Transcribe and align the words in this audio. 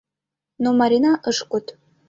Но 0.63 0.69
Марина 0.79 1.13
ыш 1.29 1.37
код. 1.51 1.65